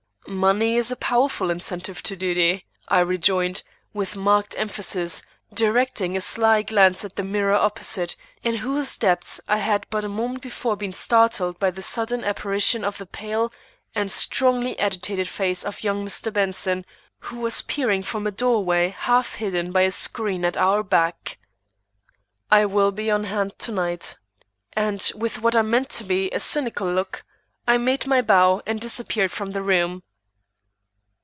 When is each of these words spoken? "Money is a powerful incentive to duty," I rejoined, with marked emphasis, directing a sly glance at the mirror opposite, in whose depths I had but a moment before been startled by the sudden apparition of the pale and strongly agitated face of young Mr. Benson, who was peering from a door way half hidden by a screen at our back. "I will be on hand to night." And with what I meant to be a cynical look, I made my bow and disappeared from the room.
"Money 0.27 0.77
is 0.77 0.89
a 0.89 0.95
powerful 0.95 1.49
incentive 1.49 2.01
to 2.03 2.15
duty," 2.15 2.65
I 2.87 2.99
rejoined, 2.99 3.63
with 3.91 4.15
marked 4.15 4.57
emphasis, 4.57 5.23
directing 5.53 6.15
a 6.15 6.21
sly 6.21 6.61
glance 6.61 7.03
at 7.03 7.17
the 7.17 7.23
mirror 7.23 7.55
opposite, 7.55 8.15
in 8.41 8.57
whose 8.57 8.95
depths 8.95 9.41
I 9.49 9.57
had 9.57 9.85
but 9.89 10.05
a 10.05 10.09
moment 10.09 10.41
before 10.41 10.77
been 10.77 10.93
startled 10.93 11.59
by 11.59 11.69
the 11.69 11.81
sudden 11.81 12.23
apparition 12.23 12.85
of 12.85 12.97
the 12.97 13.05
pale 13.05 13.51
and 13.93 14.09
strongly 14.09 14.79
agitated 14.79 15.27
face 15.27 15.65
of 15.65 15.83
young 15.83 16.05
Mr. 16.05 16.31
Benson, 16.31 16.85
who 17.19 17.39
was 17.39 17.63
peering 17.63 18.01
from 18.03 18.25
a 18.25 18.31
door 18.31 18.63
way 18.63 18.89
half 18.89 19.35
hidden 19.35 19.73
by 19.73 19.81
a 19.81 19.91
screen 19.91 20.45
at 20.45 20.55
our 20.55 20.81
back. 20.81 21.39
"I 22.49 22.67
will 22.67 22.93
be 22.93 23.11
on 23.11 23.25
hand 23.25 23.59
to 23.59 23.71
night." 23.73 24.17
And 24.73 25.11
with 25.13 25.41
what 25.41 25.57
I 25.57 25.61
meant 25.61 25.89
to 25.89 26.05
be 26.05 26.29
a 26.31 26.39
cynical 26.39 26.87
look, 26.89 27.25
I 27.67 27.77
made 27.77 28.07
my 28.07 28.21
bow 28.21 28.61
and 28.65 28.79
disappeared 28.79 29.33
from 29.33 29.51
the 29.51 29.63
room. 29.63 30.03